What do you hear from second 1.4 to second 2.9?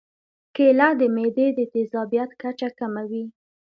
د تیزابیت کچه